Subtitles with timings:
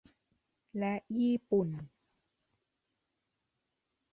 [0.79, 1.67] และญี่ปุ่น